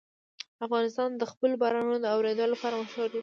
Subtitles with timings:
[0.65, 3.19] افغانستان د خپلو بارانونو د اورېدو لپاره مشهور دی.